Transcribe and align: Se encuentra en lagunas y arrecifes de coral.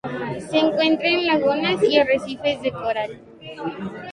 Se 0.49 0.57
encuentra 0.57 1.09
en 1.09 1.27
lagunas 1.27 1.83
y 1.83 1.99
arrecifes 1.99 2.59
de 2.63 2.71
coral. 2.71 3.19